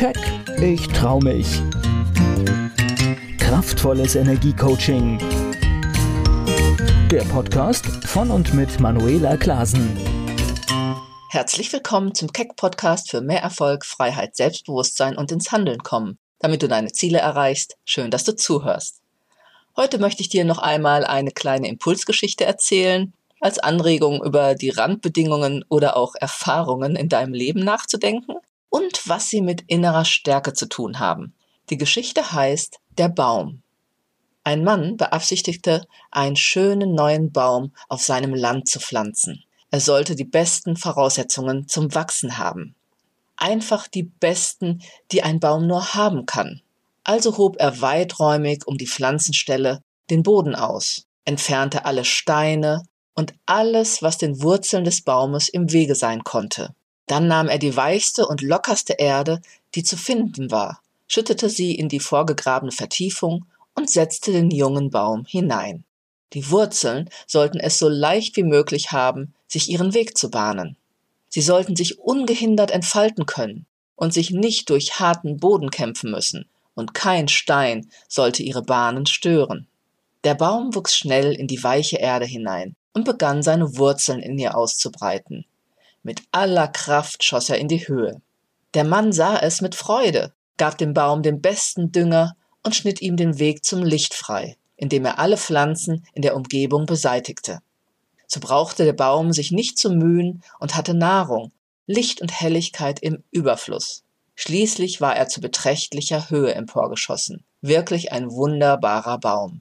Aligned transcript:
Keck, 0.00 0.16
ich 0.62 0.88
trau 0.88 1.20
mich. 1.20 1.60
Kraftvolles 3.36 4.14
Energiecoaching. 4.14 5.18
Der 7.10 7.20
Podcast 7.24 7.84
von 8.06 8.30
und 8.30 8.54
mit 8.54 8.80
Manuela 8.80 9.36
Klasen. 9.36 9.94
Herzlich 11.28 11.70
willkommen 11.74 12.14
zum 12.14 12.32
Keck 12.32 12.56
Podcast 12.56 13.10
für 13.10 13.20
mehr 13.20 13.42
Erfolg, 13.42 13.84
Freiheit, 13.84 14.36
Selbstbewusstsein 14.36 15.18
und 15.18 15.32
ins 15.32 15.52
Handeln 15.52 15.82
kommen, 15.82 16.16
damit 16.38 16.62
du 16.62 16.68
deine 16.68 16.92
Ziele 16.92 17.18
erreichst. 17.18 17.76
Schön, 17.84 18.10
dass 18.10 18.24
du 18.24 18.34
zuhörst. 18.34 19.02
Heute 19.76 19.98
möchte 19.98 20.22
ich 20.22 20.30
dir 20.30 20.46
noch 20.46 20.60
einmal 20.60 21.04
eine 21.04 21.30
kleine 21.30 21.68
Impulsgeschichte 21.68 22.46
erzählen, 22.46 23.12
als 23.38 23.58
Anregung 23.58 24.24
über 24.24 24.54
die 24.54 24.70
Randbedingungen 24.70 25.62
oder 25.68 25.98
auch 25.98 26.14
Erfahrungen 26.18 26.96
in 26.96 27.10
deinem 27.10 27.34
Leben 27.34 27.60
nachzudenken 27.60 28.36
und 28.70 29.08
was 29.08 29.28
sie 29.28 29.42
mit 29.42 29.64
innerer 29.66 30.04
Stärke 30.04 30.54
zu 30.54 30.66
tun 30.66 30.98
haben. 30.98 31.34
Die 31.68 31.76
Geschichte 31.76 32.32
heißt 32.32 32.78
Der 32.96 33.08
Baum. 33.08 33.62
Ein 34.42 34.64
Mann 34.64 34.96
beabsichtigte, 34.96 35.86
einen 36.10 36.36
schönen 36.36 36.94
neuen 36.94 37.30
Baum 37.30 37.72
auf 37.88 38.02
seinem 38.02 38.34
Land 38.34 38.68
zu 38.68 38.80
pflanzen. 38.80 39.44
Er 39.70 39.80
sollte 39.80 40.16
die 40.16 40.24
besten 40.24 40.76
Voraussetzungen 40.76 41.68
zum 41.68 41.94
Wachsen 41.94 42.38
haben. 42.38 42.74
Einfach 43.36 43.86
die 43.86 44.02
besten, 44.04 44.82
die 45.12 45.22
ein 45.22 45.40
Baum 45.40 45.66
nur 45.66 45.94
haben 45.94 46.26
kann. 46.26 46.62
Also 47.04 47.36
hob 47.36 47.56
er 47.58 47.80
weiträumig 47.80 48.66
um 48.66 48.78
die 48.78 48.86
Pflanzenstelle 48.86 49.82
den 50.10 50.22
Boden 50.22 50.54
aus, 50.54 51.06
entfernte 51.24 51.84
alle 51.84 52.04
Steine 52.04 52.82
und 53.14 53.34
alles, 53.46 54.02
was 54.02 54.18
den 54.18 54.42
Wurzeln 54.42 54.84
des 54.84 55.02
Baumes 55.02 55.48
im 55.48 55.72
Wege 55.72 55.94
sein 55.94 56.24
konnte. 56.24 56.74
Dann 57.10 57.26
nahm 57.26 57.48
er 57.48 57.58
die 57.58 57.74
weichste 57.74 58.24
und 58.24 58.40
lockerste 58.40 58.92
Erde, 58.92 59.42
die 59.74 59.82
zu 59.82 59.96
finden 59.96 60.52
war, 60.52 60.80
schüttete 61.08 61.48
sie 61.48 61.74
in 61.74 61.88
die 61.88 61.98
vorgegrabene 61.98 62.70
Vertiefung 62.70 63.46
und 63.74 63.90
setzte 63.90 64.30
den 64.30 64.52
jungen 64.52 64.90
Baum 64.90 65.24
hinein. 65.24 65.82
Die 66.34 66.52
Wurzeln 66.52 67.10
sollten 67.26 67.58
es 67.58 67.78
so 67.78 67.88
leicht 67.88 68.36
wie 68.36 68.44
möglich 68.44 68.92
haben, 68.92 69.34
sich 69.48 69.68
ihren 69.70 69.92
Weg 69.92 70.16
zu 70.16 70.30
bahnen. 70.30 70.76
Sie 71.28 71.40
sollten 71.40 71.74
sich 71.74 71.98
ungehindert 71.98 72.70
entfalten 72.70 73.26
können 73.26 73.66
und 73.96 74.14
sich 74.14 74.30
nicht 74.30 74.70
durch 74.70 75.00
harten 75.00 75.38
Boden 75.38 75.72
kämpfen 75.72 76.12
müssen, 76.12 76.48
und 76.76 76.94
kein 76.94 77.26
Stein 77.26 77.90
sollte 78.06 78.44
ihre 78.44 78.62
Bahnen 78.62 79.06
stören. 79.06 79.66
Der 80.22 80.36
Baum 80.36 80.76
wuchs 80.76 80.96
schnell 80.96 81.32
in 81.32 81.48
die 81.48 81.64
weiche 81.64 81.96
Erde 81.96 82.26
hinein 82.26 82.76
und 82.92 83.04
begann 83.04 83.42
seine 83.42 83.78
Wurzeln 83.78 84.20
in 84.20 84.38
ihr 84.38 84.56
auszubreiten. 84.56 85.44
Mit 86.02 86.22
aller 86.32 86.68
Kraft 86.68 87.24
schoss 87.24 87.50
er 87.50 87.58
in 87.58 87.68
die 87.68 87.86
Höhe. 87.86 88.22
Der 88.74 88.84
Mann 88.84 89.12
sah 89.12 89.38
es 89.38 89.60
mit 89.60 89.74
Freude, 89.74 90.32
gab 90.56 90.78
dem 90.78 90.94
Baum 90.94 91.22
den 91.22 91.40
besten 91.42 91.92
Dünger 91.92 92.36
und 92.62 92.74
schnitt 92.74 93.02
ihm 93.02 93.16
den 93.16 93.38
Weg 93.38 93.64
zum 93.64 93.82
Licht 93.82 94.14
frei, 94.14 94.56
indem 94.76 95.04
er 95.04 95.18
alle 95.18 95.36
Pflanzen 95.36 96.06
in 96.14 96.22
der 96.22 96.36
Umgebung 96.36 96.86
beseitigte. 96.86 97.60
So 98.26 98.40
brauchte 98.40 98.84
der 98.84 98.92
Baum 98.92 99.32
sich 99.32 99.50
nicht 99.50 99.76
zu 99.76 99.90
mühen 99.90 100.42
und 100.58 100.76
hatte 100.76 100.94
Nahrung, 100.94 101.52
Licht 101.86 102.22
und 102.22 102.32
Helligkeit 102.40 103.00
im 103.00 103.24
Überfluss. 103.30 104.04
Schließlich 104.36 105.00
war 105.00 105.16
er 105.16 105.28
zu 105.28 105.40
beträchtlicher 105.40 106.30
Höhe 106.30 106.54
emporgeschossen. 106.54 107.44
Wirklich 107.60 108.12
ein 108.12 108.30
wunderbarer 108.30 109.18
Baum. 109.18 109.60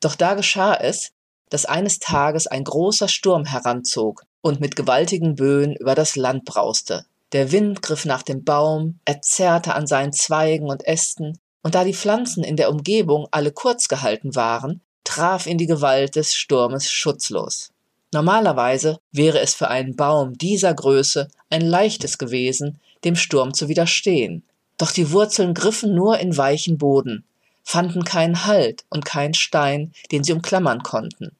Doch 0.00 0.16
da 0.16 0.34
geschah 0.34 0.74
es, 0.74 1.12
dass 1.50 1.66
eines 1.66 1.98
Tages 1.98 2.46
ein 2.46 2.64
großer 2.64 3.06
Sturm 3.08 3.44
heranzog 3.44 4.24
und 4.48 4.60
mit 4.60 4.76
gewaltigen 4.76 5.36
Böen 5.36 5.76
über 5.76 5.94
das 5.94 6.16
Land 6.16 6.44
brauste. 6.44 7.04
Der 7.32 7.52
Wind 7.52 7.82
griff 7.82 8.04
nach 8.06 8.22
dem 8.22 8.44
Baum, 8.44 8.98
er 9.04 9.20
zerrte 9.20 9.74
an 9.74 9.86
seinen 9.86 10.12
Zweigen 10.12 10.68
und 10.68 10.86
Ästen, 10.86 11.38
und 11.62 11.74
da 11.74 11.84
die 11.84 11.94
Pflanzen 11.94 12.42
in 12.42 12.56
der 12.56 12.70
Umgebung 12.70 13.28
alle 13.30 13.52
kurz 13.52 13.88
gehalten 13.88 14.34
waren, 14.34 14.80
traf 15.04 15.46
ihn 15.46 15.58
die 15.58 15.66
Gewalt 15.66 16.16
des 16.16 16.34
Sturmes 16.34 16.90
schutzlos. 16.90 17.70
Normalerweise 18.12 18.98
wäre 19.12 19.40
es 19.40 19.54
für 19.54 19.68
einen 19.68 19.96
Baum 19.96 20.38
dieser 20.38 20.72
Größe 20.72 21.28
ein 21.50 21.60
leichtes 21.60 22.16
gewesen, 22.16 22.80
dem 23.04 23.16
Sturm 23.16 23.52
zu 23.52 23.68
widerstehen. 23.68 24.44
Doch 24.78 24.92
die 24.92 25.12
Wurzeln 25.12 25.52
griffen 25.52 25.94
nur 25.94 26.18
in 26.18 26.36
weichen 26.36 26.78
Boden, 26.78 27.24
fanden 27.64 28.04
keinen 28.04 28.46
Halt 28.46 28.84
und 28.88 29.04
keinen 29.04 29.34
Stein, 29.34 29.92
den 30.10 30.24
sie 30.24 30.32
umklammern 30.32 30.82
konnten. 30.82 31.32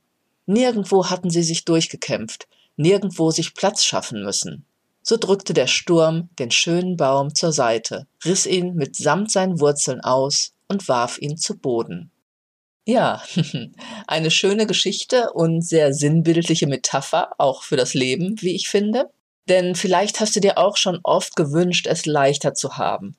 Nirgendwo 0.45 1.09
hatten 1.09 1.31
sie 1.31 1.43
sich 1.43 1.65
durchgekämpft, 1.65 2.49
nirgendwo 2.79 3.31
sich 3.31 3.55
Platz 3.55 3.85
schaffen 3.85 4.23
müssen. 4.23 4.65
So 5.03 5.17
drückte 5.17 5.55
der 5.55 5.67
Sturm 5.67 6.31
den 6.39 6.51
schönen 6.51 6.97
Baum 6.97 7.35
zur 7.35 7.53
Seite, 7.53 8.07
riss 8.25 8.47
ihn 8.47 8.75
mitsamt 8.75 9.31
seinen 9.31 9.61
Wurzeln 9.61 10.01
aus 10.01 10.53
und 10.69 10.89
warf 10.89 11.19
ihn 11.19 11.37
zu 11.37 11.59
Boden. 11.59 12.11
Ja, 12.87 13.23
eine 14.07 14.31
schöne 14.31 14.67
Geschichte 14.67 15.33
und 15.33 15.63
sehr 15.63 15.93
sinnbildliche 15.93 16.67
Metapher, 16.67 17.33
auch 17.39 17.63
für 17.63 17.77
das 17.77 17.93
Leben, 17.93 18.37
wie 18.41 18.55
ich 18.55 18.69
finde. 18.69 19.11
Denn 19.49 19.75
vielleicht 19.75 20.21
hast 20.21 20.37
du 20.37 20.41
dir 20.41 20.59
auch 20.59 20.77
schon 20.77 21.01
oft 21.03 21.37
gewünscht, 21.37 21.87
es 21.87 22.07
leichter 22.07 22.55
zu 22.55 22.77
haben, 22.77 23.17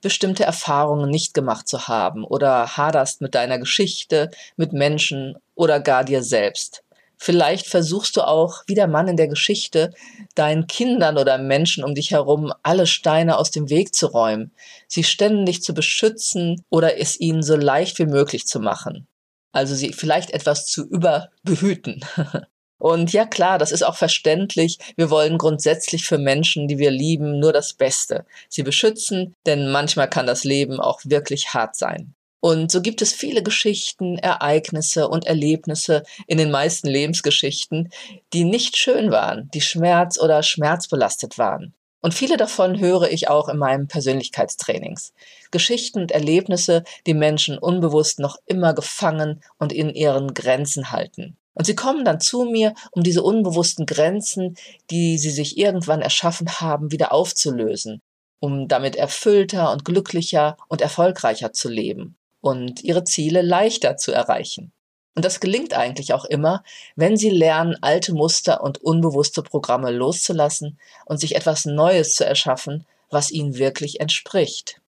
bestimmte 0.00 0.44
Erfahrungen 0.44 1.10
nicht 1.10 1.34
gemacht 1.34 1.68
zu 1.68 1.88
haben 1.88 2.24
oder 2.24 2.76
haderst 2.76 3.20
mit 3.20 3.34
deiner 3.34 3.58
Geschichte, 3.58 4.30
mit 4.56 4.72
Menschen 4.72 5.36
oder 5.54 5.80
gar 5.80 6.04
dir 6.04 6.22
selbst. 6.22 6.84
Vielleicht 7.24 7.68
versuchst 7.68 8.16
du 8.16 8.22
auch, 8.22 8.64
wie 8.66 8.74
der 8.74 8.88
Mann 8.88 9.06
in 9.06 9.16
der 9.16 9.28
Geschichte, 9.28 9.92
deinen 10.34 10.66
Kindern 10.66 11.18
oder 11.18 11.38
Menschen 11.38 11.84
um 11.84 11.94
dich 11.94 12.10
herum 12.10 12.52
alle 12.64 12.84
Steine 12.84 13.38
aus 13.38 13.52
dem 13.52 13.70
Weg 13.70 13.94
zu 13.94 14.08
räumen, 14.08 14.50
sie 14.88 15.04
ständig 15.04 15.62
zu 15.62 15.72
beschützen 15.72 16.64
oder 16.68 16.98
es 16.98 17.20
ihnen 17.20 17.44
so 17.44 17.54
leicht 17.54 18.00
wie 18.00 18.06
möglich 18.06 18.48
zu 18.48 18.58
machen. 18.58 19.06
Also 19.52 19.76
sie 19.76 19.92
vielleicht 19.92 20.32
etwas 20.32 20.66
zu 20.66 20.84
überbehüten. 20.84 22.04
Und 22.78 23.12
ja 23.12 23.24
klar, 23.24 23.56
das 23.56 23.70
ist 23.70 23.84
auch 23.84 23.94
verständlich. 23.94 24.78
Wir 24.96 25.08
wollen 25.08 25.38
grundsätzlich 25.38 26.04
für 26.04 26.18
Menschen, 26.18 26.66
die 26.66 26.78
wir 26.78 26.90
lieben, 26.90 27.38
nur 27.38 27.52
das 27.52 27.72
Beste. 27.72 28.26
Sie 28.48 28.64
beschützen, 28.64 29.36
denn 29.46 29.70
manchmal 29.70 30.10
kann 30.10 30.26
das 30.26 30.42
Leben 30.42 30.80
auch 30.80 30.98
wirklich 31.04 31.54
hart 31.54 31.76
sein. 31.76 32.16
Und 32.44 32.72
so 32.72 32.82
gibt 32.82 33.02
es 33.02 33.12
viele 33.12 33.44
Geschichten, 33.44 34.18
Ereignisse 34.18 35.06
und 35.06 35.26
Erlebnisse 35.26 36.02
in 36.26 36.38
den 36.38 36.50
meisten 36.50 36.88
Lebensgeschichten, 36.88 37.92
die 38.32 38.42
nicht 38.42 38.76
schön 38.76 39.12
waren, 39.12 39.48
die 39.54 39.60
schmerz- 39.60 40.18
oder 40.18 40.42
schmerzbelastet 40.42 41.38
waren. 41.38 41.72
Und 42.00 42.14
viele 42.14 42.36
davon 42.36 42.80
höre 42.80 43.08
ich 43.08 43.28
auch 43.28 43.48
in 43.48 43.58
meinen 43.58 43.86
Persönlichkeitstrainings. 43.86 45.12
Geschichten 45.52 46.00
und 46.00 46.10
Erlebnisse, 46.10 46.82
die 47.06 47.14
Menschen 47.14 47.58
unbewusst 47.58 48.18
noch 48.18 48.38
immer 48.46 48.74
gefangen 48.74 49.40
und 49.58 49.72
in 49.72 49.90
ihren 49.90 50.34
Grenzen 50.34 50.90
halten. 50.90 51.36
Und 51.54 51.66
sie 51.66 51.76
kommen 51.76 52.04
dann 52.04 52.18
zu 52.18 52.42
mir, 52.42 52.74
um 52.90 53.04
diese 53.04 53.22
unbewussten 53.22 53.86
Grenzen, 53.86 54.56
die 54.90 55.16
sie 55.16 55.30
sich 55.30 55.58
irgendwann 55.58 56.02
erschaffen 56.02 56.48
haben, 56.60 56.90
wieder 56.90 57.12
aufzulösen, 57.12 58.02
um 58.40 58.66
damit 58.66 58.96
erfüllter 58.96 59.70
und 59.70 59.84
glücklicher 59.84 60.56
und 60.66 60.80
erfolgreicher 60.80 61.52
zu 61.52 61.68
leben 61.68 62.16
und 62.42 62.82
ihre 62.84 63.04
Ziele 63.04 63.40
leichter 63.40 63.96
zu 63.96 64.12
erreichen. 64.12 64.72
Und 65.14 65.24
das 65.24 65.40
gelingt 65.40 65.74
eigentlich 65.74 66.12
auch 66.12 66.24
immer, 66.24 66.62
wenn 66.96 67.16
sie 67.16 67.30
lernen, 67.30 67.76
alte 67.80 68.12
Muster 68.12 68.62
und 68.62 68.82
unbewusste 68.82 69.42
Programme 69.42 69.90
loszulassen 69.90 70.78
und 71.06 71.18
sich 71.18 71.36
etwas 71.36 71.64
Neues 71.64 72.14
zu 72.14 72.26
erschaffen, 72.26 72.86
was 73.10 73.30
ihnen 73.30 73.56
wirklich 73.56 74.00
entspricht. 74.00 74.80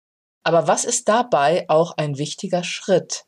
Aber 0.42 0.66
was 0.66 0.84
ist 0.84 1.08
dabei 1.08 1.64
auch 1.68 1.96
ein 1.96 2.18
wichtiger 2.18 2.64
Schritt? 2.64 3.24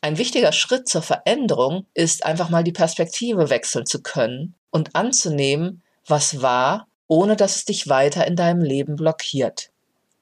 Ein 0.00 0.18
wichtiger 0.18 0.52
Schritt 0.52 0.88
zur 0.88 1.02
Veränderung 1.02 1.86
ist 1.94 2.24
einfach 2.24 2.50
mal 2.50 2.64
die 2.64 2.72
Perspektive 2.72 3.50
wechseln 3.50 3.86
zu 3.86 4.02
können 4.02 4.54
und 4.70 4.94
anzunehmen, 4.94 5.82
was 6.06 6.42
war, 6.42 6.86
ohne 7.08 7.36
dass 7.36 7.56
es 7.56 7.64
dich 7.64 7.88
weiter 7.88 8.26
in 8.26 8.36
deinem 8.36 8.62
Leben 8.62 8.96
blockiert. 8.96 9.70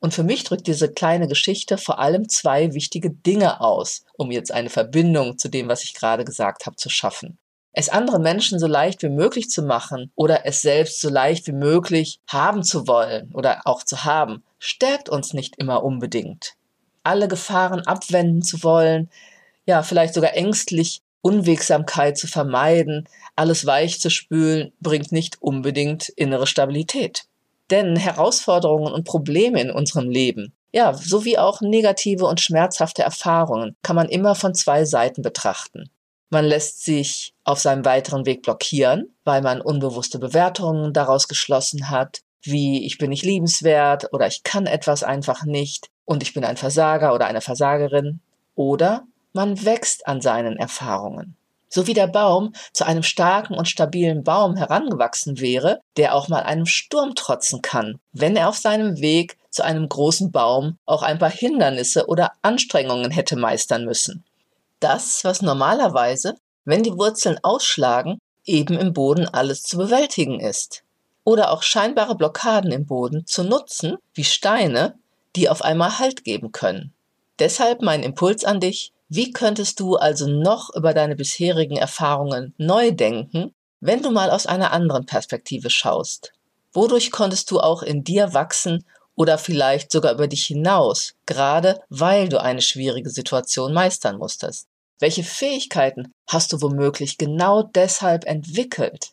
Und 0.05 0.13
für 0.13 0.23
mich 0.23 0.45
drückt 0.45 0.67
diese 0.67 0.93
kleine 0.93 1.29
Geschichte 1.29 1.79
vor 1.79 1.99
allem 1.99 2.29
zwei 2.29 2.75
wichtige 2.75 3.09
Dinge 3.09 3.63
aus, 3.63 4.05
um 4.19 4.31
jetzt 4.31 4.53
eine 4.53 4.69
Verbindung 4.69 5.39
zu 5.39 5.49
dem, 5.49 5.67
was 5.67 5.83
ich 5.83 5.95
gerade 5.95 6.27
gesagt 6.27 6.67
habe, 6.67 6.77
zu 6.77 6.91
schaffen. 6.91 7.39
Es 7.73 7.89
anderen 7.89 8.23
Menschen 8.23 8.59
so 8.59 8.67
leicht 8.67 9.03
wie 9.03 9.09
möglich 9.09 9.49
zu 9.49 9.63
machen 9.63 10.13
oder 10.15 10.45
es 10.45 10.61
selbst 10.61 11.01
so 11.01 11.09
leicht 11.09 11.47
wie 11.47 11.53
möglich 11.53 12.21
haben 12.29 12.63
zu 12.63 12.87
wollen 12.87 13.33
oder 13.33 13.63
auch 13.65 13.83
zu 13.83 14.05
haben, 14.05 14.45
stärkt 14.59 15.09
uns 15.09 15.33
nicht 15.33 15.57
immer 15.57 15.83
unbedingt. 15.83 16.53
Alle 17.03 17.27
Gefahren 17.27 17.81
abwenden 17.87 18.43
zu 18.43 18.63
wollen, 18.63 19.09
ja, 19.65 19.83
vielleicht 19.83 20.13
sogar 20.13 20.35
ängstlich 20.35 21.01
Unwegsamkeit 21.23 22.19
zu 22.19 22.27
vermeiden, 22.27 23.09
alles 23.37 23.65
weich 23.65 24.03
zu 24.03 24.11
spülen, 24.11 24.75
bringt 24.83 25.13
nicht 25.13 25.41
unbedingt 25.41 26.11
innere 26.11 26.47
Stabilität. 26.47 27.25
Denn 27.71 27.97
Herausforderungen 27.97 28.93
und 28.93 29.05
Probleme 29.05 29.61
in 29.61 29.71
unserem 29.71 30.11
Leben, 30.11 30.55
ja, 30.73 30.93
sowie 30.93 31.39
auch 31.39 31.61
negative 31.61 32.27
und 32.27 32.41
schmerzhafte 32.41 33.03
Erfahrungen, 33.03 33.77
kann 33.83 33.97
man 33.97 34.09
immer 34.09 34.35
von 34.35 34.55
zwei 34.55 34.85
Seiten 34.85 35.23
betrachten. 35.23 35.91
Man 36.31 36.45
lässt 36.45 36.85
sich 36.85 37.33
auf 37.45 37.61
seinem 37.61 37.85
weiteren 37.85 38.27
Weg 38.27 38.43
blockieren, 38.43 39.15
weil 39.23 39.41
man 39.41 39.61
unbewusste 39.61 40.19
Bewertungen 40.19 40.93
daraus 40.93 41.29
geschlossen 41.29 41.91
hat, 41.91 42.23
wie 42.43 42.85
ich 42.85 42.99
bin 42.99 43.11
nicht 43.11 43.25
liebenswert 43.25 44.13
oder 44.13 44.27
ich 44.27 44.43
kann 44.43 44.67
etwas 44.67 45.03
einfach 45.03 45.45
nicht 45.45 45.91
und 46.05 46.23
ich 46.23 46.35
bin 46.35 46.45
ein 46.45 46.57
Versager 46.57 47.15
oder 47.15 47.27
eine 47.27 47.41
Versagerin. 47.41 48.21
Oder 48.55 49.07
man 49.33 49.65
wächst 49.65 50.07
an 50.07 50.21
seinen 50.21 50.57
Erfahrungen. 50.57 51.37
So 51.69 51.87
wie 51.87 51.95
der 51.95 52.07
Baum 52.07 52.55
zu 52.73 52.87
einem 52.87 53.03
starken 53.03 53.55
und 53.55 53.69
stabilen 53.69 54.23
Baum 54.23 54.57
herangewachsen 54.57 55.41
wäre, 55.41 55.81
der 55.97 56.15
auch 56.15 56.29
mal 56.29 56.43
einem 56.43 56.67
Sturm 56.67 57.15
trotzen 57.15 57.63
kann, 57.63 57.99
wenn 58.13 58.37
er 58.37 58.49
auf 58.49 58.57
seinem 58.57 59.01
Weg 59.01 59.37
zu 59.51 59.65
einem 59.65 59.89
großen 59.89 60.33
Baum 60.33 60.79
auch 60.85 61.03
ein 61.03 61.19
paar 61.19 61.31
Hindernisse 61.31 62.07
oder 62.07 62.33
Anstrengungen 62.43 63.11
hätte 63.11 63.37
meistern 63.37 63.85
müssen. 63.85 64.25
Das, 64.81 65.25
was 65.25 65.43
normalerweise, 65.43 66.35
wenn 66.65 66.83
die 66.83 66.97
Wurzeln 66.97 67.39
ausschlagen, 67.43 68.19
eben 68.45 68.79
im 68.79 68.93
Boden 68.93 69.27
alles 69.27 69.63
zu 69.63 69.79
bewältigen 69.79 70.41
ist. 70.41 70.83
Oder 71.25 71.53
auch 71.53 71.63
scheinbare 71.63 72.17
Blockaden 72.17 72.71
im 72.71 72.85
Boden 72.85 73.27
zu 73.27 73.45
nutzen, 73.45 73.97
wie 74.13 74.25
Steine, 74.25 74.99
die 75.37 75.49
auf 75.49 75.63
einmal 75.63 75.99
Halt 75.99 76.25
geben 76.25 76.53
können. 76.53 76.93
Deshalb 77.39 77.83
mein 77.83 78.03
Impuls 78.03 78.45
an 78.45 78.61
dich, 78.61 78.93
wie 79.09 79.33
könntest 79.33 79.81
du 79.81 79.97
also 79.97 80.27
noch 80.27 80.75
über 80.75 80.95
deine 80.95 81.17
bisherigen 81.17 81.77
Erfahrungen 81.77 82.55
neu 82.59 82.93
denken, 82.93 83.55
wenn 83.81 84.03
du 84.03 84.11
mal 84.11 84.31
aus 84.31 84.47
einer 84.47 84.73
anderen 84.73 85.07
Perspektive 85.07 85.71
schaust? 85.71 86.33
Wodurch 86.73 87.11
konntest 87.11 87.51
du 87.51 87.61
auch 87.61 87.83
in 87.83 88.03
dir 88.03 88.35
wachsen 88.35 88.85
oder 89.15 89.39
vielleicht 89.39 89.93
sogar 89.93 90.15
über 90.15 90.27
dich 90.27 90.47
hinaus, 90.47 91.15
gerade 91.27 91.81
weil 91.89 92.29
du 92.29 92.41
eine 92.41 92.63
schwierige 92.63 93.11
Situation 93.11 93.73
meistern 93.73 94.19
musstest? 94.19 94.67
Welche 94.99 95.23
Fähigkeiten 95.23 96.13
hast 96.27 96.53
du 96.53 96.63
womöglich 96.63 97.19
genau 97.19 97.63
deshalb 97.63 98.25
entwickelt? 98.25 99.13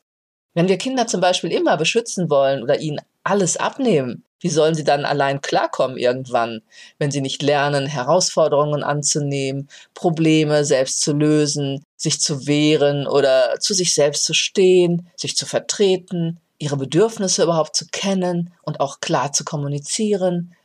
Wenn 0.53 0.67
wir 0.67 0.77
Kinder 0.77 1.07
zum 1.07 1.21
Beispiel 1.21 1.51
immer 1.51 1.77
beschützen 1.77 2.29
wollen 2.29 2.63
oder 2.63 2.79
ihnen 2.79 3.01
alles 3.23 3.57
abnehmen, 3.57 4.23
wie 4.41 4.49
sollen 4.49 4.75
sie 4.75 4.83
dann 4.83 5.05
allein 5.05 5.39
klarkommen 5.41 5.97
irgendwann, 5.97 6.61
wenn 6.97 7.11
sie 7.11 7.21
nicht 7.21 7.41
lernen, 7.41 7.85
Herausforderungen 7.85 8.83
anzunehmen, 8.83 9.69
Probleme 9.93 10.65
selbst 10.65 11.01
zu 11.01 11.13
lösen, 11.13 11.85
sich 11.95 12.19
zu 12.19 12.47
wehren 12.47 13.07
oder 13.07 13.59
zu 13.59 13.73
sich 13.73 13.93
selbst 13.93 14.25
zu 14.25 14.33
stehen, 14.33 15.07
sich 15.15 15.37
zu 15.37 15.45
vertreten, 15.45 16.39
ihre 16.57 16.77
Bedürfnisse 16.77 17.43
überhaupt 17.43 17.75
zu 17.75 17.85
kennen 17.91 18.53
und 18.63 18.79
auch 18.79 18.99
klar 18.99 19.31
zu 19.31 19.43
kommunizieren, 19.43 20.55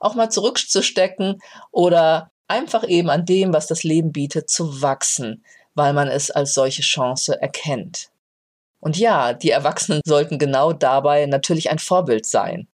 auch 0.00 0.14
mal 0.14 0.30
zurückzustecken 0.30 1.40
oder 1.70 2.30
einfach 2.48 2.86
eben 2.88 3.10
an 3.10 3.24
dem, 3.24 3.52
was 3.52 3.66
das 3.66 3.82
Leben 3.82 4.12
bietet, 4.12 4.50
zu 4.50 4.82
wachsen, 4.82 5.44
weil 5.74 5.92
man 5.92 6.08
es 6.08 6.30
als 6.30 6.54
solche 6.54 6.82
Chance 6.82 7.40
erkennt. 7.40 8.10
Und 8.80 8.98
ja, 8.98 9.32
die 9.32 9.50
Erwachsenen 9.50 10.00
sollten 10.04 10.38
genau 10.38 10.72
dabei 10.72 11.26
natürlich 11.26 11.70
ein 11.70 11.78
Vorbild 11.78 12.26
sein. 12.26 12.68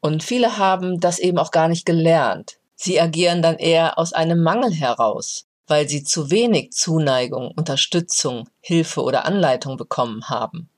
Und 0.00 0.22
viele 0.22 0.58
haben 0.58 1.00
das 1.00 1.18
eben 1.18 1.38
auch 1.38 1.50
gar 1.50 1.68
nicht 1.68 1.84
gelernt. 1.84 2.58
Sie 2.74 3.00
agieren 3.00 3.42
dann 3.42 3.56
eher 3.56 3.98
aus 3.98 4.12
einem 4.12 4.42
Mangel 4.42 4.72
heraus, 4.72 5.46
weil 5.66 5.88
sie 5.88 6.04
zu 6.04 6.30
wenig 6.30 6.70
Zuneigung, 6.72 7.52
Unterstützung, 7.56 8.48
Hilfe 8.60 9.02
oder 9.02 9.24
Anleitung 9.24 9.76
bekommen 9.76 10.28
haben. 10.28 10.68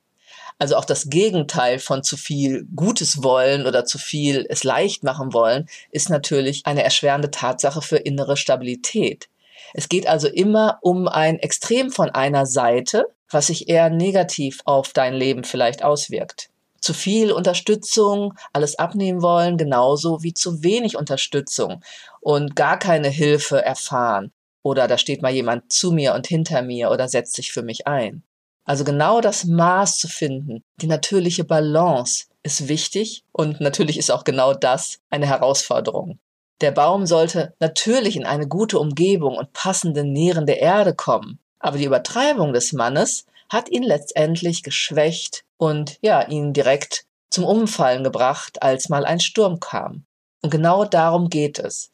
Also 0.59 0.77
auch 0.77 0.85
das 0.85 1.09
Gegenteil 1.09 1.79
von 1.79 2.03
zu 2.03 2.19
viel 2.19 2.67
Gutes 2.77 3.23
wollen 3.23 3.67
oder 3.67 3.87
zu 3.87 3.97
viel 3.97 4.45
es 4.49 4.63
leicht 4.63 5.03
machen 5.05 5.33
wollen, 5.33 5.69
ist 5.91 6.11
natürlich 6.11 6.67
eine 6.67 6.83
erschwerende 6.83 7.31
Tatsache 7.31 7.81
für 7.81 7.97
innere 7.97 8.37
Stabilität. 8.37 9.29
Es 9.73 9.89
geht 9.89 10.07
also 10.07 10.29
immer 10.29 10.79
um 10.83 11.09
ein 11.09 11.39
Extrem 11.39 11.91
von 11.91 12.11
einer 12.11 12.45
Seite, 12.45 13.07
was 13.31 13.47
sich 13.47 13.69
eher 13.69 13.89
negativ 13.89 14.61
auf 14.65 14.93
dein 14.93 15.15
Leben 15.15 15.45
vielleicht 15.45 15.83
auswirkt. 15.83 16.51
Zu 16.91 16.95
viel 16.95 17.31
Unterstützung, 17.31 18.35
alles 18.53 18.77
abnehmen 18.77 19.23
wollen, 19.23 19.57
genauso 19.57 20.25
wie 20.25 20.35
zu 20.35 20.65
wenig 20.65 20.97
Unterstützung 20.97 21.85
und 22.21 22.57
gar 22.57 22.81
keine 22.81 23.07
Hilfe 23.07 23.65
erfahren. 23.65 24.33
Oder 24.65 24.89
da 24.89 24.99
steht 24.99 25.23
mal 25.23 25.31
jemand 25.31 25.73
zu 25.73 25.93
mir 25.93 26.15
und 26.15 26.27
hinter 26.27 26.63
mir 26.63 26.91
oder 26.91 27.09
setzt 27.09 27.37
sich 27.37 27.53
für 27.53 27.63
mich 27.63 27.87
ein. 27.87 28.25
Also 28.65 28.83
genau 28.83 29.21
das 29.21 29.45
Maß 29.45 30.01
zu 30.01 30.09
finden, 30.09 30.65
die 30.79 30.89
natürliche 30.89 31.45
Balance 31.45 32.25
ist 32.43 32.67
wichtig 32.67 33.23
und 33.31 33.61
natürlich 33.61 33.97
ist 33.97 34.11
auch 34.11 34.25
genau 34.25 34.53
das 34.53 34.99
eine 35.11 35.29
Herausforderung. 35.29 36.19
Der 36.61 36.73
Baum 36.73 37.07
sollte 37.07 37.55
natürlich 37.61 38.17
in 38.17 38.27
eine 38.27 38.49
gute 38.49 38.81
Umgebung 38.81 39.37
und 39.37 39.53
passende 39.53 40.03
nährende 40.03 40.55
Erde 40.55 40.93
kommen, 40.93 41.39
aber 41.61 41.79
die 41.79 41.85
Übertreibung 41.85 42.53
des 42.53 42.73
Mannes 42.73 43.27
hat 43.49 43.69
ihn 43.69 43.85
letztendlich 43.85 44.65
geschwächt 44.65 45.45
und 45.61 45.99
ja, 46.01 46.23
ihn 46.23 46.55
direkt 46.55 47.05
zum 47.29 47.45
Umfallen 47.45 48.03
gebracht, 48.03 48.63
als 48.63 48.89
mal 48.89 49.05
ein 49.05 49.21
Sturm 49.21 49.61
kam. 49.61 50.07
Und 50.41 50.49
genau 50.49 50.87
darum 50.87 51.29
geht 51.29 51.59
es. 51.59 51.91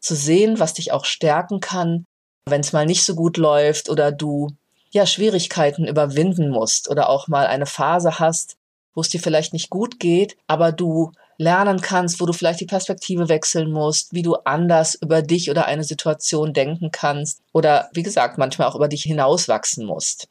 Zu 0.00 0.14
sehen, 0.14 0.58
was 0.58 0.72
dich 0.72 0.90
auch 0.92 1.04
stärken 1.04 1.60
kann, 1.60 2.06
wenn 2.46 2.62
es 2.62 2.72
mal 2.72 2.86
nicht 2.86 3.04
so 3.04 3.14
gut 3.14 3.36
läuft 3.36 3.90
oder 3.90 4.10
du 4.10 4.48
ja, 4.90 5.04
Schwierigkeiten 5.04 5.86
überwinden 5.86 6.48
musst 6.48 6.88
oder 6.88 7.10
auch 7.10 7.28
mal 7.28 7.46
eine 7.46 7.66
Phase 7.66 8.18
hast, 8.18 8.56
wo 8.94 9.02
es 9.02 9.10
dir 9.10 9.20
vielleicht 9.20 9.52
nicht 9.52 9.68
gut 9.68 10.00
geht, 10.00 10.38
aber 10.46 10.72
du 10.72 11.12
lernen 11.36 11.82
kannst, 11.82 12.22
wo 12.22 12.26
du 12.26 12.32
vielleicht 12.32 12.60
die 12.60 12.66
Perspektive 12.66 13.28
wechseln 13.28 13.70
musst, 13.70 14.14
wie 14.14 14.22
du 14.22 14.36
anders 14.46 14.94
über 14.94 15.20
dich 15.20 15.50
oder 15.50 15.66
eine 15.66 15.84
Situation 15.84 16.54
denken 16.54 16.90
kannst 16.90 17.42
oder 17.52 17.90
wie 17.92 18.02
gesagt, 18.02 18.38
manchmal 18.38 18.66
auch 18.66 18.76
über 18.76 18.88
dich 18.88 19.02
hinauswachsen 19.02 19.84
musst. 19.84 20.29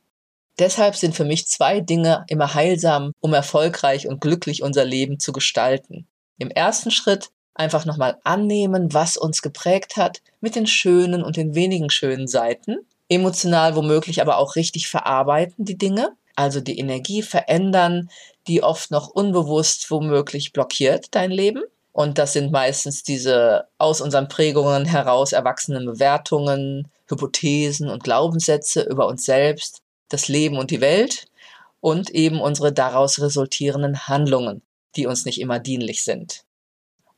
Deshalb 0.59 0.95
sind 0.95 1.15
für 1.15 1.25
mich 1.25 1.47
zwei 1.47 1.79
Dinge 1.79 2.25
immer 2.27 2.53
heilsam, 2.53 3.13
um 3.19 3.33
erfolgreich 3.33 4.07
und 4.07 4.21
glücklich 4.21 4.61
unser 4.61 4.85
Leben 4.85 5.19
zu 5.19 5.31
gestalten. 5.31 6.07
Im 6.37 6.51
ersten 6.51 6.91
Schritt 6.91 7.29
einfach 7.53 7.85
nochmal 7.85 8.17
annehmen, 8.23 8.93
was 8.93 9.17
uns 9.17 9.41
geprägt 9.41 9.97
hat, 9.97 10.19
mit 10.41 10.55
den 10.55 10.67
schönen 10.67 11.23
und 11.23 11.37
den 11.37 11.55
wenigen 11.55 11.89
schönen 11.89 12.27
Seiten 12.27 12.77
emotional 13.09 13.75
womöglich 13.75 14.21
aber 14.21 14.37
auch 14.37 14.55
richtig 14.55 14.87
verarbeiten, 14.87 15.65
die 15.65 15.77
Dinge, 15.77 16.11
also 16.35 16.61
die 16.61 16.79
Energie 16.79 17.21
verändern, 17.21 18.09
die 18.47 18.63
oft 18.63 18.91
noch 18.91 19.09
unbewusst 19.09 19.91
womöglich 19.91 20.53
blockiert 20.53 21.07
dein 21.11 21.31
Leben. 21.31 21.63
Und 21.91 22.17
das 22.17 22.33
sind 22.33 22.51
meistens 22.51 23.03
diese 23.03 23.67
aus 23.77 23.99
unseren 23.99 24.29
Prägungen 24.29 24.85
heraus 24.85 25.33
erwachsenen 25.33 25.85
Bewertungen, 25.85 26.87
Hypothesen 27.09 27.89
und 27.89 28.03
Glaubenssätze 28.03 28.83
über 28.83 29.07
uns 29.07 29.25
selbst, 29.25 29.81
das 30.09 30.27
Leben 30.27 30.57
und 30.57 30.71
die 30.71 30.81
Welt 30.81 31.27
und 31.79 32.09
eben 32.09 32.41
unsere 32.41 32.73
daraus 32.73 33.19
resultierenden 33.19 34.07
Handlungen, 34.07 34.61
die 34.95 35.05
uns 35.05 35.25
nicht 35.25 35.39
immer 35.39 35.59
dienlich 35.59 36.03
sind. 36.03 36.43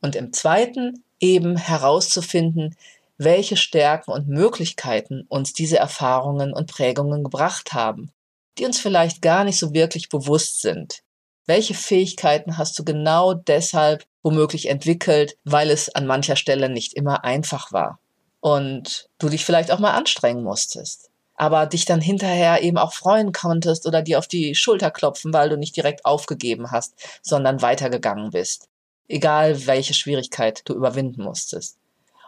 Und 0.00 0.16
im 0.16 0.32
zweiten 0.32 1.04
eben 1.20 1.56
herauszufinden, 1.56 2.76
welche 3.18 3.56
Stärken 3.56 4.10
und 4.10 4.28
Möglichkeiten 4.28 5.24
uns 5.28 5.52
diese 5.52 5.78
Erfahrungen 5.78 6.52
und 6.52 6.70
Prägungen 6.70 7.22
gebracht 7.22 7.72
haben, 7.72 8.10
die 8.58 8.66
uns 8.66 8.80
vielleicht 8.80 9.22
gar 9.22 9.44
nicht 9.44 9.58
so 9.58 9.72
wirklich 9.72 10.08
bewusst 10.08 10.60
sind. 10.60 11.02
Welche 11.46 11.74
Fähigkeiten 11.74 12.58
hast 12.58 12.78
du 12.78 12.84
genau 12.84 13.34
deshalb 13.34 14.04
womöglich 14.22 14.68
entwickelt, 14.68 15.36
weil 15.44 15.70
es 15.70 15.94
an 15.94 16.06
mancher 16.06 16.36
Stelle 16.36 16.68
nicht 16.68 16.94
immer 16.94 17.24
einfach 17.24 17.72
war 17.72 17.98
und 18.40 19.08
du 19.18 19.28
dich 19.28 19.44
vielleicht 19.44 19.70
auch 19.70 19.78
mal 19.78 19.92
anstrengen 19.92 20.42
musstest, 20.42 21.10
aber 21.42 21.66
dich 21.66 21.86
dann 21.86 22.00
hinterher 22.00 22.62
eben 22.62 22.78
auch 22.78 22.92
freuen 22.92 23.32
konntest 23.32 23.84
oder 23.88 24.00
dir 24.00 24.20
auf 24.20 24.28
die 24.28 24.54
Schulter 24.54 24.92
klopfen, 24.92 25.32
weil 25.32 25.48
du 25.48 25.56
nicht 25.56 25.74
direkt 25.74 26.04
aufgegeben 26.04 26.70
hast, 26.70 26.94
sondern 27.20 27.60
weitergegangen 27.60 28.30
bist, 28.30 28.68
egal 29.08 29.66
welche 29.66 29.92
Schwierigkeit 29.92 30.62
du 30.66 30.72
überwinden 30.72 31.24
musstest. 31.24 31.78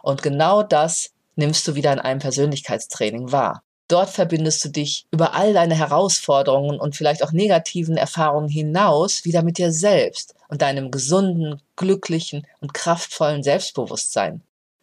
Und 0.02 0.24
genau 0.24 0.64
das 0.64 1.12
nimmst 1.36 1.68
du 1.68 1.76
wieder 1.76 1.92
in 1.92 2.00
einem 2.00 2.18
Persönlichkeitstraining 2.18 3.30
wahr. 3.30 3.62
Dort 3.86 4.10
verbindest 4.10 4.64
du 4.64 4.70
dich 4.70 5.06
über 5.12 5.32
all 5.34 5.52
deine 5.52 5.76
Herausforderungen 5.76 6.80
und 6.80 6.96
vielleicht 6.96 7.22
auch 7.22 7.30
negativen 7.30 7.96
Erfahrungen 7.96 8.48
hinaus 8.48 9.24
wieder 9.24 9.44
mit 9.44 9.58
dir 9.58 9.70
selbst 9.70 10.34
und 10.48 10.60
deinem 10.60 10.90
gesunden, 10.90 11.62
glücklichen 11.76 12.48
und 12.60 12.74
kraftvollen 12.74 13.44
Selbstbewusstsein. 13.44 14.42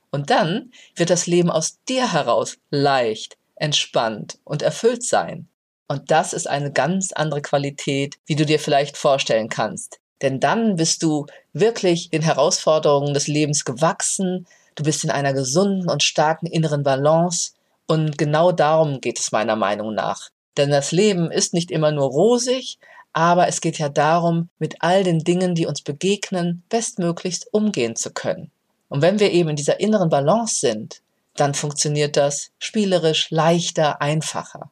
Und 0.10 0.30
dann 0.30 0.72
wird 0.96 1.10
das 1.10 1.28
Leben 1.28 1.52
aus 1.52 1.80
dir 1.90 2.14
heraus 2.14 2.56
leicht, 2.70 3.36
entspannt 3.62 4.40
und 4.44 4.62
erfüllt 4.62 5.04
sein. 5.04 5.48
Und 5.88 6.12
das 6.12 6.34
ist 6.34 6.50
eine 6.50 6.72
ganz 6.72 7.12
andere 7.12 7.42
Qualität, 7.42 8.16
wie 8.26 8.36
du 8.36 8.46
dir 8.46 8.60
vielleicht 8.60 8.98
vorstellen 8.98 9.50
kannst. 9.50 10.00
Denn 10.22 10.40
dann 10.40 10.76
bist 10.76 11.04
du 11.04 11.26
wirklich 11.54 12.10
den 12.10 12.22
Herausforderungen 12.22 13.14
des 13.14 13.28
Lebens 13.28 13.66
gewachsen, 13.66 14.46
Du 14.76 14.84
bist 14.84 15.04
in 15.04 15.12
einer 15.12 15.34
gesunden 15.34 15.90
und 15.90 16.04
starken 16.04 16.48
inneren 16.48 16.84
Balance. 16.84 17.52
Und 17.88 18.18
genau 18.18 18.52
darum 18.52 19.02
geht 19.02 19.20
es 19.20 19.32
meiner 19.32 19.56
Meinung 19.56 19.94
nach. 19.94 20.30
Denn 20.58 20.70
das 20.70 20.92
Leben 20.92 21.32
ist 21.32 21.54
nicht 21.54 21.72
immer 21.72 21.92
nur 21.92 22.08
rosig, 22.10 22.78
aber 23.14 23.48
es 23.48 23.62
geht 23.62 23.80
ja 23.80 23.90
darum, 23.90 24.50
mit 24.60 24.76
all 24.80 25.04
den 25.04 25.20
Dingen, 25.20 25.56
die 25.56 25.66
uns 25.66 25.82
begegnen, 25.82 26.64
bestmöglichst 26.70 27.54
umgehen 27.54 27.96
zu 27.96 28.12
können. 28.12 28.52
Und 28.88 29.02
wenn 29.02 29.20
wir 29.20 29.32
eben 29.32 29.50
in 29.50 29.56
dieser 29.56 29.80
inneren 29.80 30.10
Balance 30.10 30.60
sind, 30.60 31.02
dann 31.36 31.54
funktioniert 31.54 32.18
das 32.18 32.52
spielerisch, 32.60 33.32
leichter, 33.32 34.02
einfacher. 34.02 34.72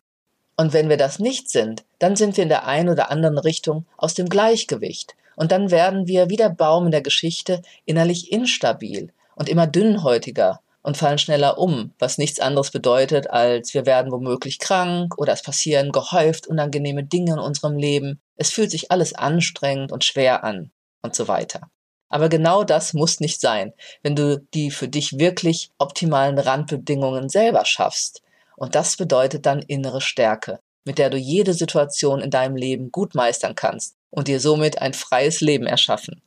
Und 0.58 0.74
wenn 0.74 0.90
wir 0.90 0.98
das 0.98 1.20
nicht 1.20 1.50
sind, 1.50 1.86
dann 2.00 2.16
sind 2.16 2.36
wir 2.36 2.44
in 2.44 2.50
der 2.50 2.68
einen 2.68 2.90
oder 2.90 3.12
anderen 3.12 3.38
Richtung 3.38 3.86
aus 3.96 4.14
dem 4.14 4.28
Gleichgewicht 4.28 5.16
Und 5.38 5.54
dann 5.54 5.72
werden 5.72 6.06
wir 6.08 6.30
wie 6.30 6.36
der 6.36 6.50
Baum 6.50 6.88
in 6.88 6.92
der 6.92 7.02
Geschichte 7.02 7.62
innerlich 7.86 8.32
instabil 8.32 9.14
und 9.36 9.48
immer 9.48 9.68
dünnhäutiger 9.68 10.60
und 10.82 10.98
fallen 10.98 11.18
schneller 11.18 11.58
um, 11.58 11.94
was 11.98 12.18
nichts 12.18 12.42
anderes 12.42 12.72
bedeutet, 12.72 13.30
als 13.30 13.74
wir 13.74 13.86
werden 13.86 14.12
womöglich 14.12 14.60
krank 14.60 15.18
oder 15.18 15.32
es 15.32 15.44
passieren 15.44 15.94
gehäuft 15.94 16.48
unangenehme 16.48 17.04
Dinge 17.04 17.34
in 17.34 17.40
unserem 17.40 17.78
Leben. 17.78 18.20
Es 18.36 18.50
fühlt 18.50 18.72
sich 18.72 18.92
alles 18.92 19.14
anstrengend 19.14 19.94
und 19.94 20.04
schwer 20.04 20.44
an 20.44 20.72
und 21.02 21.16
so 21.16 21.30
weiter. 21.30 21.70
Aber 22.10 22.28
genau 22.28 22.64
das 22.64 22.94
muss 22.94 23.20
nicht 23.20 23.40
sein, 23.40 23.74
wenn 24.02 24.16
du 24.16 24.40
die 24.54 24.72
für 24.72 24.88
dich 24.88 25.20
wirklich 25.20 25.72
optimalen 25.78 26.40
Randbedingungen 26.40 27.30
selber 27.30 27.66
schaffst. 27.66 28.22
Und 28.56 28.76
das 28.76 28.98
bedeutet 28.98 29.46
dann 29.46 29.62
innere 29.62 30.02
Stärke, 30.02 30.60
mit 30.84 30.98
der 30.98 31.10
du 31.10 31.18
jede 31.18 31.54
Situation 31.54 32.20
in 32.20 32.32
deinem 32.32 32.56
Leben 32.56 32.92
gut 32.92 33.16
meistern 33.16 33.56
kannst 33.56 33.96
und 34.10 34.28
dir 34.28 34.40
somit 34.40 34.82
ein 34.82 34.94
freies 34.94 35.40
Leben 35.40 35.68
erschaffen. 35.68 36.22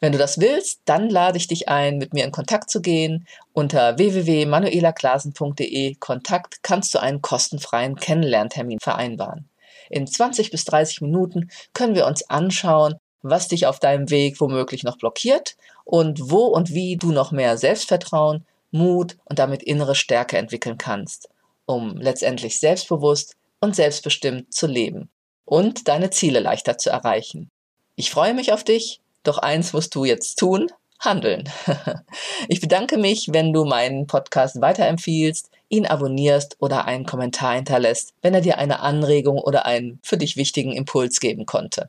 Wenn 0.00 0.12
du 0.12 0.18
das 0.18 0.38
willst, 0.38 0.82
dann 0.84 1.08
lade 1.08 1.38
ich 1.38 1.46
dich 1.48 1.68
ein, 1.68 1.98
mit 1.98 2.12
mir 2.12 2.24
in 2.24 2.30
Kontakt 2.30 2.68
zu 2.70 2.80
gehen. 2.82 3.26
Unter 3.52 3.96
www.manuelaklasen.de 3.96 5.94
Kontakt 5.94 6.62
kannst 6.62 6.94
du 6.94 6.98
einen 6.98 7.22
kostenfreien 7.22 7.96
Kennenlerntermin 7.96 8.80
vereinbaren. 8.80 9.48
In 9.90 10.06
20 10.06 10.50
bis 10.50 10.64
30 10.64 11.00
Minuten 11.00 11.50
können 11.72 11.94
wir 11.94 12.06
uns 12.06 12.28
anschauen, 12.28 12.96
was 13.24 13.48
dich 13.48 13.66
auf 13.66 13.80
deinem 13.80 14.10
Weg 14.10 14.40
womöglich 14.40 14.84
noch 14.84 14.98
blockiert 14.98 15.56
und 15.84 16.30
wo 16.30 16.44
und 16.44 16.72
wie 16.72 16.96
du 16.96 17.10
noch 17.10 17.32
mehr 17.32 17.58
Selbstvertrauen, 17.58 18.46
Mut 18.70 19.16
und 19.24 19.38
damit 19.38 19.62
innere 19.62 19.94
Stärke 19.94 20.38
entwickeln 20.38 20.78
kannst, 20.78 21.28
um 21.66 21.96
letztendlich 21.96 22.60
selbstbewusst 22.60 23.36
und 23.60 23.74
selbstbestimmt 23.74 24.54
zu 24.54 24.66
leben 24.66 25.10
und 25.44 25.88
deine 25.88 26.10
Ziele 26.10 26.40
leichter 26.40 26.78
zu 26.78 26.90
erreichen. 26.90 27.50
Ich 27.96 28.10
freue 28.10 28.34
mich 28.34 28.52
auf 28.52 28.64
dich 28.64 29.00
doch 29.24 29.38
eins 29.38 29.72
musst 29.72 29.94
du 29.94 30.04
jetzt 30.04 30.36
tun, 30.36 30.70
handeln. 31.00 31.50
Ich 32.48 32.60
bedanke 32.60 32.98
mich, 32.98 33.28
wenn 33.32 33.52
du 33.52 33.64
meinen 33.64 34.06
Podcast 34.06 34.60
weiterempfiehlst, 34.60 35.50
ihn 35.68 35.86
abonnierst 35.86 36.56
oder 36.60 36.84
einen 36.84 37.06
Kommentar 37.06 37.54
hinterlässt, 37.54 38.12
wenn 38.20 38.34
er 38.34 38.42
dir 38.42 38.58
eine 38.58 38.80
Anregung 38.80 39.38
oder 39.38 39.64
einen 39.64 39.98
für 40.02 40.18
dich 40.18 40.36
wichtigen 40.36 40.72
Impuls 40.72 41.20
geben 41.20 41.46
konnte. 41.46 41.88